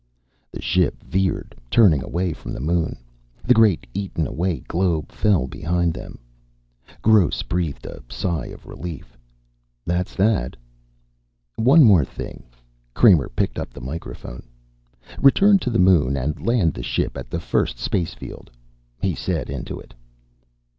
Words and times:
The 0.51 0.63
ship 0.63 1.03
veered, 1.03 1.53
turning 1.69 2.01
away 2.01 2.33
from 2.33 2.53
the 2.53 2.59
moon. 2.59 2.97
The 3.43 3.53
great 3.53 3.85
eaten 3.93 4.25
away 4.25 4.61
globe 4.61 5.11
fell 5.11 5.45
behind 5.45 5.93
them. 5.93 6.17
Gross 7.03 7.43
breathed 7.43 7.85
a 7.85 8.01
sigh 8.09 8.47
of 8.47 8.65
relief. 8.65 9.15
"That's 9.85 10.15
that." 10.15 10.57
"One 11.55 11.83
more 11.83 12.03
thing." 12.03 12.41
Kramer 12.95 13.29
picked 13.29 13.59
up 13.59 13.69
the 13.75 13.79
microphone. 13.81 14.41
"Return 15.21 15.59
to 15.59 15.69
the 15.69 15.77
moon 15.77 16.17
and 16.17 16.43
land 16.47 16.73
the 16.73 16.81
ship 16.81 17.15
at 17.15 17.29
the 17.29 17.39
first 17.39 17.77
space 17.77 18.15
field," 18.15 18.49
he 19.03 19.13
said 19.13 19.51
into 19.51 19.79
it. 19.79 19.93